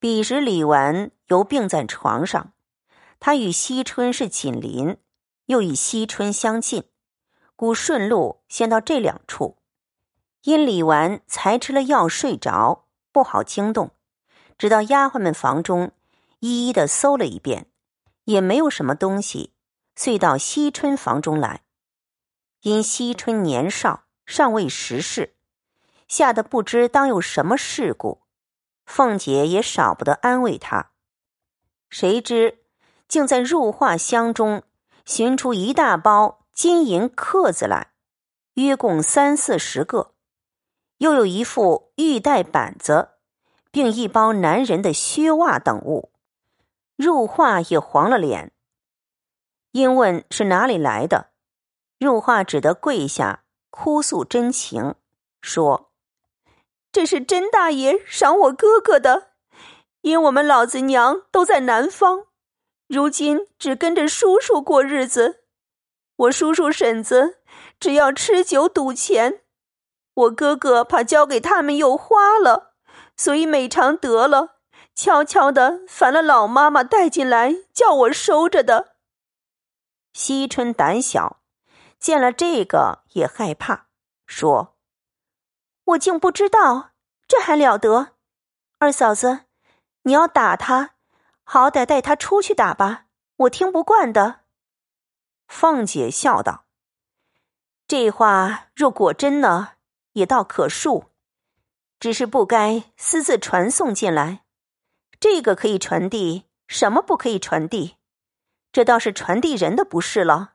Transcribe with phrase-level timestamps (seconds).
[0.00, 2.52] 彼时李纨犹病在床上，
[3.18, 4.96] 他与惜春是紧邻，
[5.46, 6.84] 又与惜春相近，
[7.56, 9.56] 故顺路先到这两处。
[10.42, 13.90] 因李纨才吃了药睡着，不好惊动，
[14.56, 15.90] 直到丫鬟们房中
[16.38, 17.66] 一一的搜了一遍，
[18.22, 19.52] 也没有什么东西，
[19.96, 21.62] 遂到惜春房中来。
[22.60, 25.34] 因惜春年少，尚未识事，
[26.06, 28.22] 吓得不知当有什么事故。
[28.98, 30.90] 凤姐也少不得安慰他。
[31.88, 32.64] 谁知
[33.06, 34.64] 竟在入画箱中
[35.06, 37.92] 寻出一大包金银刻子来，
[38.54, 40.14] 约共三四十个，
[40.96, 43.10] 又有一副玉带板子，
[43.70, 46.10] 并一包男人的靴袜等物。
[46.96, 48.50] 入画也黄了脸。
[49.70, 51.30] 因问是哪里来的，
[52.00, 54.96] 入画只得跪下哭诉真情，
[55.40, 55.87] 说。
[56.98, 59.28] 这是甄大爷赏我哥哥的，
[60.00, 62.26] 因我们老子娘都在南方，
[62.88, 65.44] 如今只跟着叔叔过日子。
[66.16, 67.38] 我叔叔婶子
[67.78, 69.42] 只要吃酒赌钱，
[70.12, 72.72] 我哥哥怕交给他们又花了，
[73.16, 74.56] 所以每常得了，
[74.92, 78.96] 悄悄的烦了老妈妈带进来，叫我收着的。
[80.12, 81.42] 惜春胆小，
[82.00, 83.86] 见了这个也害怕，
[84.26, 84.77] 说。
[85.88, 86.90] 我竟不知道，
[87.26, 88.14] 这还了得！
[88.78, 89.46] 二嫂子，
[90.02, 90.90] 你要打他，
[91.44, 94.40] 好歹带他出去打吧，我听不惯的。
[95.46, 96.66] 凤姐笑道
[97.88, 99.76] ：“这话若果真呢，
[100.12, 101.06] 也倒可恕，
[101.98, 104.44] 只是不该私自传送进来。
[105.18, 107.96] 这个可以传递，什么不可以传递？
[108.72, 110.52] 这倒是传递人的不是了。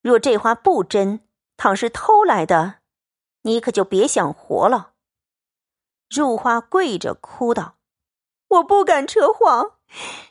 [0.00, 2.76] 若这话不真，倘是偷来的。”
[3.42, 4.92] 你可就别想活了。
[6.08, 7.76] 入花跪着哭道
[8.48, 9.74] ：“我不敢扯谎，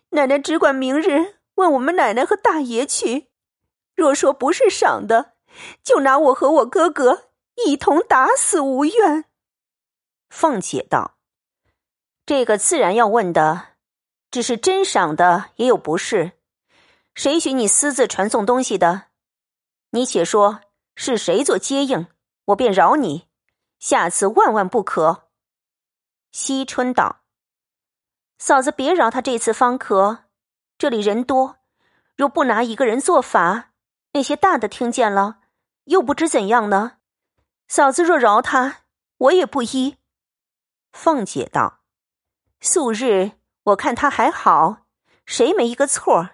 [0.09, 3.27] 奶奶只管明日问我们奶奶和大爷去。
[3.95, 5.33] 若说不是赏的，
[5.83, 7.29] 就拿我和我哥哥
[7.65, 9.25] 一同打死无怨。”
[10.29, 11.17] 凤姐道
[12.25, 13.75] ：“这个自然要问的，
[14.31, 16.33] 只是真赏的也有不是。
[17.13, 19.05] 谁许你私自传送东西的？
[19.91, 20.61] 你且说
[20.95, 22.07] 是谁做接应？”
[22.47, 23.27] 我便饶你，
[23.79, 25.29] 下次万万不可。
[26.31, 27.23] 惜春道
[28.39, 30.25] ：“嫂子别饶他这次方可，
[30.77, 31.57] 这里人多，
[32.15, 33.71] 若不拿一个人做法，
[34.13, 35.39] 那些大的听见了，
[35.85, 36.99] 又不知怎样呢。
[37.67, 38.83] 嫂子若饶他，
[39.17, 39.97] 我也不依。”
[40.93, 41.81] 凤姐道
[42.61, 43.31] ：“素日
[43.63, 44.85] 我看他还好，
[45.25, 46.29] 谁没一个错？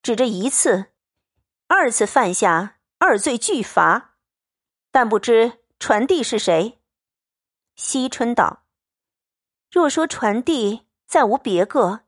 [0.00, 0.92] 只这一次，
[1.66, 4.12] 二次犯下，二罪俱罚。”
[4.96, 6.78] 但不知传递是谁？
[7.74, 8.62] 惜春道
[9.70, 12.04] ：“若说传递，再无别个，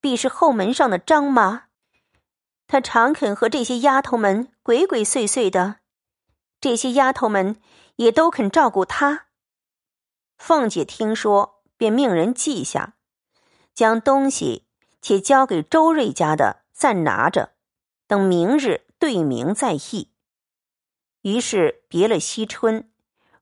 [0.00, 1.64] 必是后门上的张妈。
[2.68, 5.78] 她常肯和这些丫头们鬼鬼祟祟的，
[6.60, 7.60] 这些丫头们
[7.96, 9.26] 也都肯照顾她。”
[10.38, 12.94] 凤姐听说，便命人记下，
[13.74, 14.68] 将东西
[15.02, 17.54] 且交给周瑞家的暂拿着，
[18.06, 20.09] 等明日对明再议。
[21.22, 22.90] 于是别了惜春，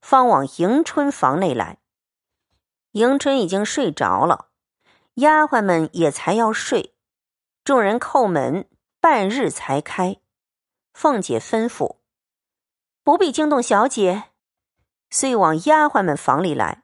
[0.00, 1.78] 方往迎春房内来。
[2.93, 4.49] 迎春已经睡着了，
[5.15, 6.94] 丫鬟们也才要睡，
[7.62, 8.69] 众人叩门，
[9.00, 10.17] 半日才开。
[10.93, 11.99] 凤姐吩咐
[13.05, 14.25] ：“不必惊动小姐。”
[15.11, 16.83] 遂往丫鬟们房里来。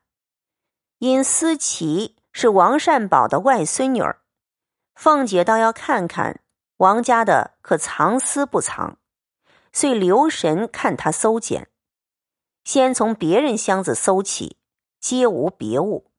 [0.99, 4.22] 因思琪是王善宝的外孙女儿，
[4.94, 6.41] 凤姐倒要看看
[6.77, 8.99] 王家的可藏私不藏。
[9.74, 11.68] 遂留神看他搜检，
[12.62, 14.56] 先从别人箱子搜起，
[15.00, 16.12] 皆无别物。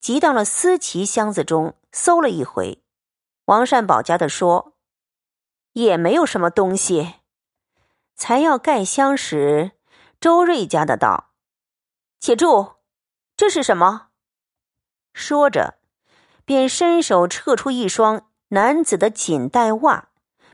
[0.00, 2.82] 即到了思琪箱子中搜了一回，
[3.44, 4.76] 王善宝家的说，
[5.74, 7.14] 也没有什么东西。
[8.16, 9.78] 才要盖箱时，
[10.20, 11.30] 周瑞家的道
[12.18, 12.78] ：“且住，
[13.36, 14.08] 这是什么？”
[15.14, 15.78] 说着，
[16.44, 20.08] 便伸手撤出一双男子的锦带袜，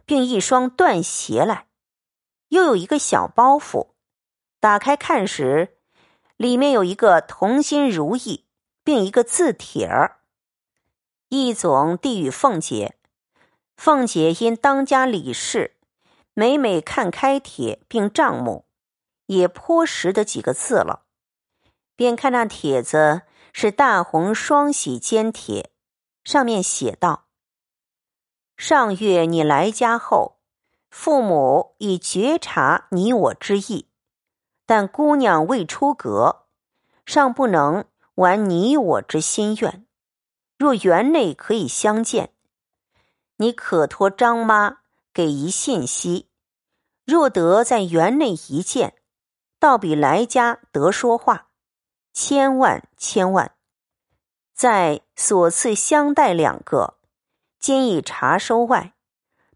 [0.04, 1.67] 并一双缎鞋来。
[2.48, 3.88] 又有一个小包袱，
[4.60, 5.76] 打开看时，
[6.36, 8.46] 里面有一个同心如意，
[8.82, 10.20] 并一个字帖儿。
[11.28, 12.96] 一总递与凤姐，
[13.76, 15.76] 凤姐因当家理事，
[16.32, 18.64] 每每看开帖并账目，
[19.26, 21.02] 也颇识得几个字了。
[21.96, 23.22] 便看那帖子
[23.52, 25.70] 是大红双喜笺帖，
[26.24, 27.26] 上面写道
[28.56, 30.36] ：“上月你来家后。”
[31.00, 33.86] 父母已觉察你我之意，
[34.66, 36.46] 但姑娘未出阁，
[37.06, 37.84] 尚不能
[38.16, 39.86] 完你我之心愿。
[40.56, 42.32] 若园内可以相见，
[43.36, 44.78] 你可托张妈
[45.14, 46.28] 给一信息。
[47.04, 48.94] 若得在园内一见，
[49.60, 51.46] 倒比来家得说话，
[52.12, 53.52] 千万千万。
[54.52, 56.94] 在所赐香袋两个，
[57.60, 58.94] 今已查收外，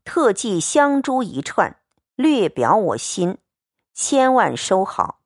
[0.04, 1.76] 特寄香珠一串，
[2.16, 3.38] 略表我心，
[3.94, 5.20] 千万收好。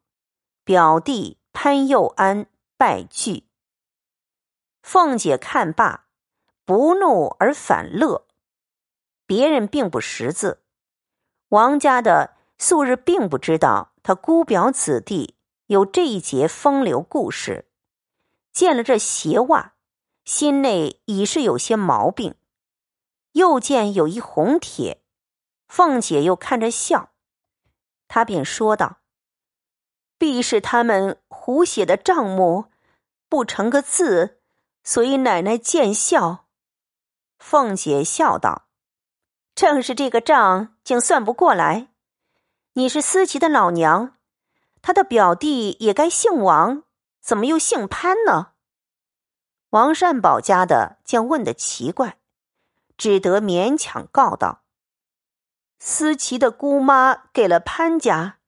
[0.65, 2.47] 表弟潘佑安
[2.77, 3.45] 拜具。
[4.83, 6.07] 凤姐看罢，
[6.65, 8.27] 不怒而反乐。
[9.27, 10.63] 别人并不识字，
[11.49, 15.37] 王家的素日并不知道他姑表子弟
[15.67, 17.69] 有这一节风流故事。
[18.53, 19.75] 见了这鞋袜，
[20.25, 22.35] 心内已是有些毛病。
[23.37, 25.03] 又见有一红帖，
[25.69, 27.11] 凤姐又看着笑，
[28.09, 29.01] 她便说道
[30.17, 32.71] ：“必是他们胡写的账目，
[33.29, 34.41] 不成个字，
[34.83, 36.47] 所以奶奶见笑。”
[37.39, 38.69] 凤姐笑道
[39.55, 41.89] ：“正是这个账，竟算不过来。
[42.73, 44.17] 你是思琪的老娘，
[44.81, 46.85] 他的表弟也该姓王。”
[47.21, 48.53] 怎么又姓潘呢？
[49.71, 52.19] 王善宝家的见问的奇怪，
[52.97, 54.63] 只得勉强告道
[55.79, 58.39] ：“思琪的姑妈给了潘家，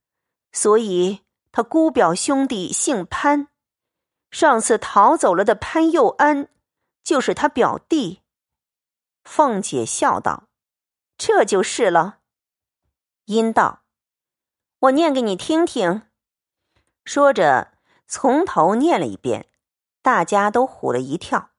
[0.52, 3.48] 所以他姑表兄弟姓潘。
[4.30, 6.48] 上次逃走了的潘佑安，
[7.02, 8.22] 就是他表弟。”
[9.24, 10.44] 凤姐笑道
[11.18, 12.18] ：“这就是了。”
[13.26, 13.82] 阴道
[14.80, 16.02] ：“我念给你听听。”
[17.04, 17.72] 说着。
[18.10, 19.50] 从头念了一遍，
[20.00, 21.50] 大家都唬了一跳。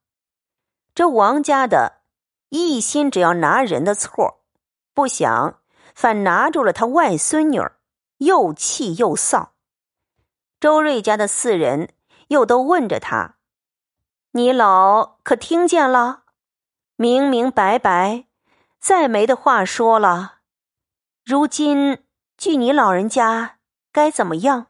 [0.95, 1.98] 这王家的
[2.49, 4.41] 一心只要拿人的错，
[4.93, 5.59] 不想
[5.93, 7.77] 反拿住了他外孙女儿，
[8.17, 9.49] 又气又臊。
[10.59, 11.93] 周瑞家的四人
[12.27, 13.35] 又都问着他
[14.33, 16.23] ：“你老可听见了？
[16.95, 18.25] 明明白白，
[18.79, 20.39] 再没的话说了。
[21.23, 22.03] 如今
[22.37, 23.59] 据你老人家
[23.91, 24.67] 该怎么样？”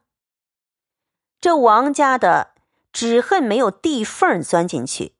[1.42, 2.54] 这王家的
[2.92, 5.16] 只恨没有地缝钻进去，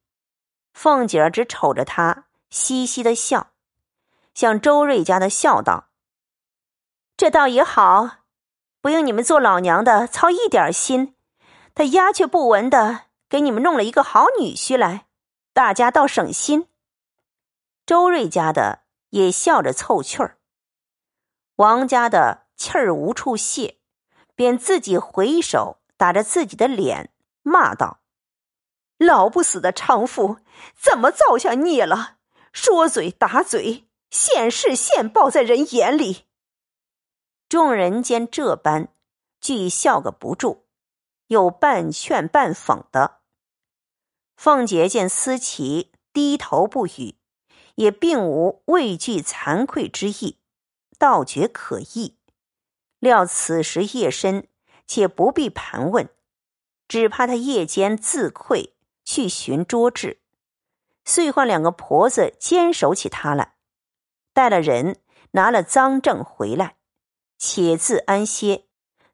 [0.74, 3.52] 凤姐儿只瞅着他，嘻嘻的笑，
[4.34, 5.90] 向周瑞家的笑道
[7.18, 8.18] ：“这倒也好，
[8.82, 11.16] 不用你们做老娘的操一点心，
[11.76, 15.08] 他鸦雀不闻的给你们弄了一个好女婿来，
[15.54, 16.68] 大家倒省心。”
[17.86, 20.38] 周瑞家的也笑着凑趣儿，
[21.56, 23.80] 王家的气儿无处泄，
[24.36, 25.78] 便自己回手。
[26.00, 27.12] 打着自己的脸
[27.42, 28.00] 骂道
[28.98, 30.38] ：“老不死的娼妇，
[30.82, 32.19] 怎么造下孽了？
[32.52, 36.26] 说嘴打嘴，现世现报在人眼里。”
[37.50, 38.94] 众人见这般，
[39.42, 40.66] 俱笑个不住，
[41.28, 43.20] 有半劝半讽的。
[44.36, 47.16] 凤姐见思琪低头不语，
[47.76, 50.38] 也并无畏惧惭愧之意，
[50.98, 52.18] 倒觉可意。
[53.00, 54.48] 料此时夜深。
[54.92, 56.10] 且不必盘问，
[56.88, 58.74] 只怕他夜间自愧
[59.06, 60.19] 去寻捉治，
[61.10, 63.56] 遂唤两个婆子坚守起他来，
[64.32, 64.98] 带了人
[65.32, 66.76] 拿了赃证回来，
[67.40, 68.66] 且自安歇，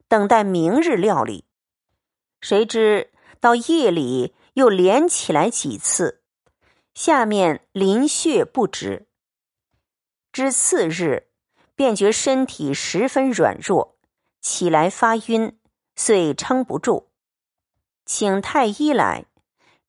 [0.06, 1.46] 等待明日料理。
[2.42, 6.22] 谁知到夜里又连起来几次，
[6.92, 9.08] 下面淋血不止。
[10.30, 11.28] 至次日，
[11.74, 13.96] 便觉身体十分软弱，
[14.42, 15.58] 起来发晕。
[15.98, 17.08] 遂撑不住，
[18.04, 19.24] 请太医来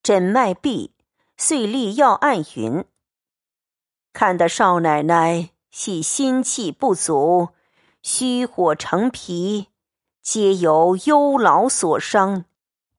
[0.02, 0.94] 诊脉闭，
[1.38, 2.84] 遂立药案云
[4.12, 7.50] ：“看得少奶奶系心气不足，
[8.02, 9.68] 虚火成脾，
[10.22, 12.46] 皆由忧劳所伤，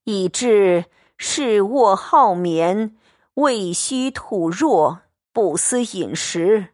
[0.04, 0.84] 以致
[1.16, 2.96] 视卧好眠，
[3.34, 5.00] 胃虚吐弱，
[5.32, 6.68] 不思饮食。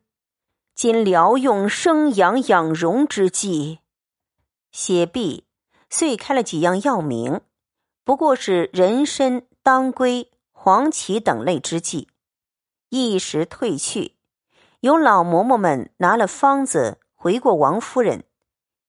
[0.75, 3.79] 今疗用生阳养荣之剂，
[4.71, 5.45] 写毕。”
[5.91, 7.41] 遂开了几样药名，
[8.03, 10.29] 不过是人参、当归、
[10.65, 12.09] 黄芪等类之剂，
[12.89, 14.17] 一时退去。
[14.81, 18.25] 有老嬷嬷们拿了方子回过王夫人，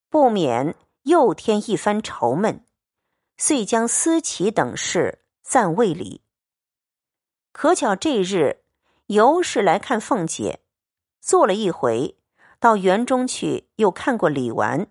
[0.10, 2.64] 不免又添一番愁闷，
[3.36, 6.22] 遂将思琪等事暂未理。
[7.52, 8.62] 可巧这日
[9.08, 10.62] 尤氏来看凤姐，
[11.20, 12.18] 坐了一回，
[12.58, 14.88] 到园中去又看过李纨。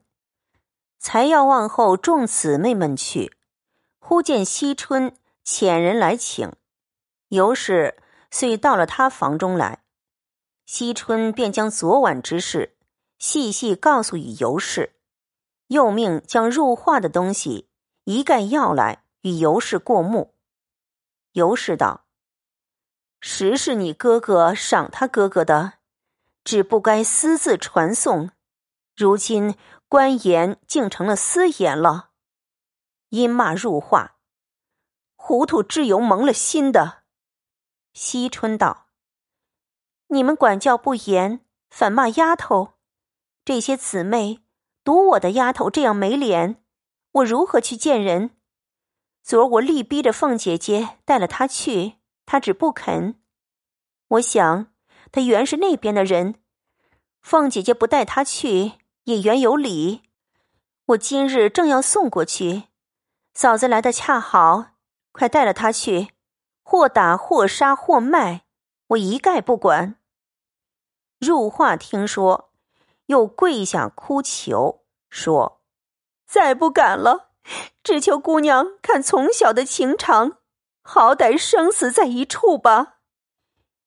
[0.99, 3.35] 才要往后众姊妹们去，
[3.99, 6.53] 忽见惜春遣人来请，
[7.29, 7.97] 尤氏
[8.31, 9.85] 遂到了他房中来。
[10.67, 12.77] 惜春便将昨晚之事
[13.19, 14.97] 细细告诉与尤氏，
[15.67, 17.69] 又命将入画的东西
[18.05, 20.35] 一概要来与尤氏过目。
[21.33, 22.07] 尤氏道
[23.21, 25.75] ：“实是你哥哥赏他哥哥的，
[26.45, 28.31] 只不该私自传颂。
[28.97, 29.57] 如今
[29.89, 32.11] 官言竟成了私言了，
[33.09, 34.17] 因骂入画，
[35.17, 37.04] 糊涂之由蒙了心的。
[37.95, 38.89] 惜春道
[40.09, 42.75] ：“你们管教不严，反骂丫头，
[43.45, 44.41] 这些姊妹
[44.85, 46.63] 赌我的丫头这样没脸，
[47.13, 48.33] 我如何去见人？
[49.23, 51.95] 昨儿我力逼着凤姐姐带了她去。”
[52.27, 53.21] 她只不肯。
[54.09, 54.73] 我想，
[55.13, 56.37] 她原是那边的人。
[57.21, 58.73] 凤姐姐不带她去，
[59.03, 60.05] 也原有理。
[60.87, 62.65] 我今日正要送过去，
[63.35, 64.69] 嫂子来的恰好，
[65.13, 66.14] 快带了她去。
[66.65, 68.47] 或打，或杀，或卖，
[68.89, 69.97] 我一概不管。
[71.21, 72.51] 入画听说，
[73.07, 75.61] 又跪下哭求，说
[76.27, 77.31] ：“再不敢了，
[77.85, 80.39] 只求姑娘看从小的情长。”
[80.87, 82.97] 好歹生死在一处吧。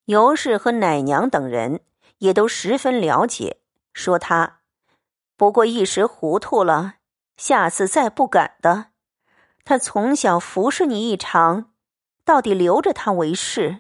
[0.06, 1.82] 尤氏和奶娘等人
[2.18, 3.62] 也都十分了解，
[3.94, 4.62] 说他
[5.36, 6.96] 不过一时糊涂了，
[7.36, 8.88] 下次再不敢的。
[9.64, 11.72] 他从小服侍你一场，
[12.28, 13.80] 到底留着他为是。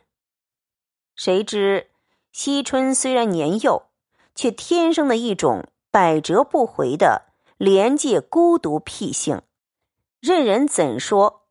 [1.17, 1.91] 谁知
[2.31, 3.89] 惜春虽然年幼，
[4.33, 7.25] 却天生的一种百折不回的
[7.57, 9.41] 廉洁孤独癖性，
[10.21, 11.45] 任人怎说，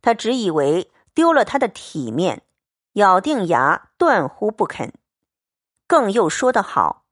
[0.00, 0.92] 他只以为。
[1.16, 2.42] 丢了他的体面，
[2.92, 4.92] 咬定牙断乎不肯。
[5.86, 7.06] 更又说得好，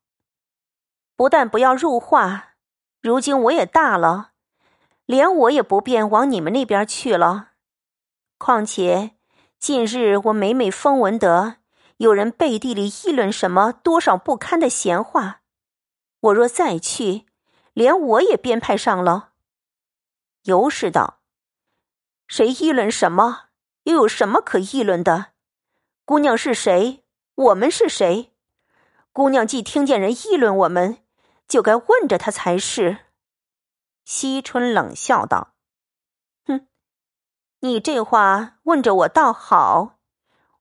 [1.16, 2.56] 不但不要入画，
[3.00, 4.32] 如今我也大了，
[5.06, 7.52] 连我也不便往你们那边去了。
[8.36, 9.12] 况且
[9.58, 11.56] 近日我每每风闻得
[11.96, 15.40] 有人背地里议论什么多少不堪的闲话，
[16.20, 17.26] 我若再去，
[17.72, 19.30] 连我也编排上了。
[20.42, 21.20] 尤氏道
[22.28, 23.44] ：“谁议论什么？”
[23.84, 25.32] 又有什么可议论的？
[26.06, 27.04] 姑娘是谁？
[27.34, 28.32] 我们是谁？
[29.12, 30.98] 姑娘既听见人议论我们，
[31.46, 32.98] 就该问着他才是。
[34.04, 35.53] 惜春冷笑道：“，
[37.64, 39.96] 你这话问着我倒好。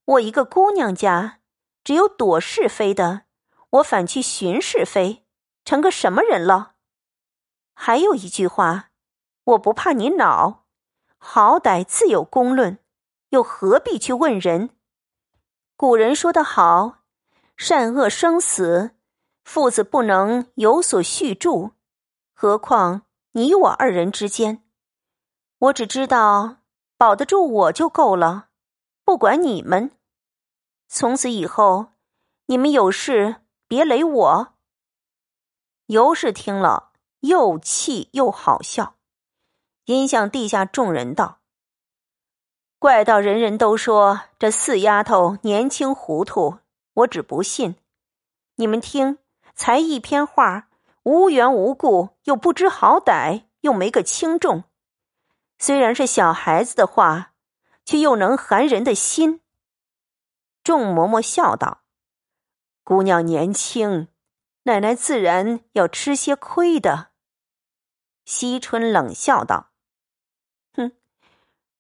[0.06, 1.40] 我一个姑娘家，
[1.84, 3.24] 只有躲是非的，
[3.72, 5.26] 我反去寻是非，
[5.66, 6.76] 成个什么人了？
[7.74, 8.92] 还有一句话，
[9.44, 10.64] 我不怕你恼，
[11.18, 12.80] 好歹自有公论。”
[13.32, 14.70] 又何必去问人？
[15.76, 17.00] 古人说得好
[17.58, 18.92] ：“善恶生死，
[19.44, 21.72] 父子不能有所续助，
[22.34, 23.02] 何况
[23.34, 24.64] 你我二人之间？
[25.58, 26.58] 我只知道
[27.04, 28.48] 保得住我就够了，
[29.04, 29.92] 不管你们。
[30.88, 31.88] 从此以后，
[32.46, 34.54] 你们有事别雷我。”
[35.88, 38.96] 尤氏听了，又气又好笑，
[39.84, 41.40] 因向地下众人道。
[42.80, 46.60] 怪到人人都说这四丫头年轻糊涂，
[46.94, 47.76] 我只不信。
[48.56, 49.18] 你们听，
[49.54, 50.70] 才一篇话，
[51.04, 54.64] 无缘无故又不知好歹，又没个轻重。
[55.66, 57.36] 虽然是小孩子的话，
[57.86, 59.40] 却又能寒人的心。
[60.62, 61.84] 众嬷嬷笑道
[62.84, 64.10] ：“姑娘年轻，
[64.64, 67.12] 奶奶自然要吃些亏的。”
[68.26, 69.72] 惜春冷笑道。
[70.74, 70.92] 哼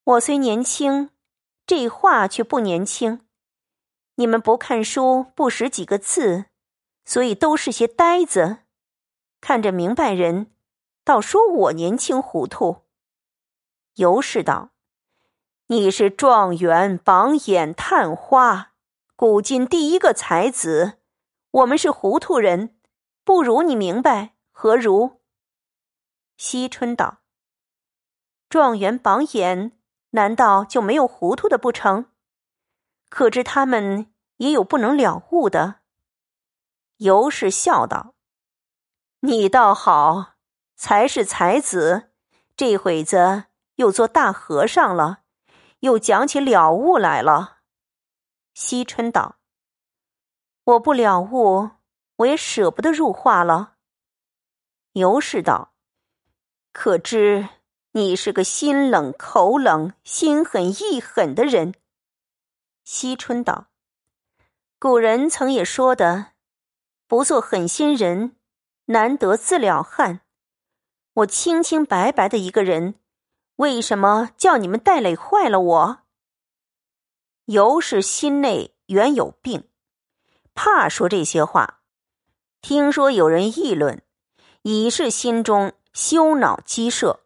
[0.05, 1.09] 我虽年轻，
[1.67, 3.27] 这话却不年轻。
[4.15, 6.45] 你们不看书，不识几个字，
[7.03, 8.59] 所以都是些呆子。
[9.41, 10.53] 看着明白人，
[11.03, 12.82] 倒说我年轻糊涂。
[13.95, 14.69] 尤氏道
[15.67, 18.73] ：“你是状元榜眼探花，
[19.15, 20.99] 古今第一个才子。
[21.51, 22.75] 我们是糊涂人，
[23.23, 25.21] 不如你明白，何如？”
[26.37, 27.19] 惜春道
[28.49, 29.77] ：“状元榜眼。”
[30.15, 32.05] 难道就没有糊涂的不成？
[33.09, 35.79] 可知他们也有不能了悟的。
[36.97, 38.13] 尤氏笑道
[39.21, 40.35] ：“你倒好，
[40.75, 42.11] 才是才子，
[42.55, 43.45] 这会子
[43.75, 45.23] 又做大和尚了，
[45.79, 47.59] 又讲起了悟来了。”
[48.53, 49.37] 惜春道
[50.63, 51.71] ：“我不了悟，
[52.17, 53.75] 我也舍不得入化了。”
[54.93, 55.73] 尤氏道
[56.71, 57.49] ：“可知？”
[57.95, 61.75] 你是个心冷口冷、心狠意狠的人。
[62.83, 63.67] 惜春道
[64.79, 66.31] ：“古人曾也说的，
[67.05, 68.35] 不做狠心人，
[68.85, 70.21] 难得自了汉。
[71.13, 72.95] 我清清白白的一个人，
[73.57, 75.99] 为什么叫你们带累坏了我？
[77.45, 79.69] 尤氏心内原有病，
[80.53, 81.81] 怕说这些话。
[82.61, 84.01] 听说有人议论，
[84.61, 87.21] 已是心中羞恼激射。”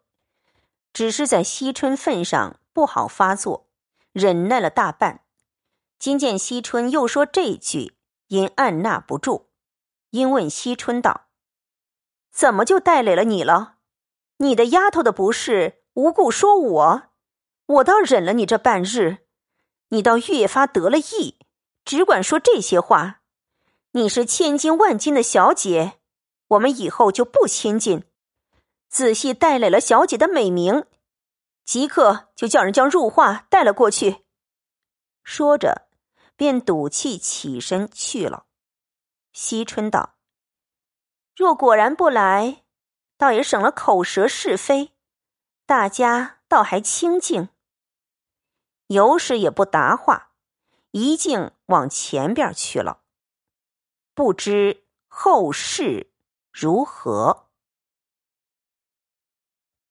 [0.92, 3.68] 只是在惜春份上不好发作，
[4.12, 5.22] 忍耐了大半，
[5.98, 7.96] 今见惜春又说这句，
[8.28, 9.50] 因按捺不住，
[10.10, 11.28] 因问惜春道
[12.32, 13.76] ：“怎么就带累了你了？
[14.38, 17.02] 你的丫头的不是，无故说我，
[17.66, 19.26] 我倒忍了你这半日，
[19.88, 21.40] 你倒越发得了意，
[21.84, 23.22] 只管说这些话。
[23.90, 25.98] 你是千金万金的小姐，
[26.50, 28.04] 我们以后就不亲近。
[28.88, 30.84] 仔细带来了小姐的美名。”
[31.66, 34.24] 即刻就叫人将入画带了过去。
[35.24, 35.88] 说着，
[36.36, 38.44] 便赌气起身去了。
[39.32, 40.14] 惜春道
[41.34, 42.62] ：“若果然不来，
[43.16, 44.92] 倒也省了口舌是非，
[45.68, 47.50] 大家倒还清静。”
[48.88, 50.30] 尤氏也不答话，
[50.92, 53.02] 一径往前边去了。
[54.14, 56.10] 不知后事
[56.50, 57.47] 如何。